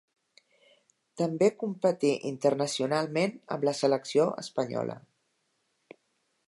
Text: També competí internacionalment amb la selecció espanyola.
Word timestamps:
També 1.21 1.49
competí 1.63 2.13
internacionalment 2.31 3.37
amb 3.57 3.69
la 3.69 3.75
selecció 3.83 4.27
espanyola. 4.45 4.99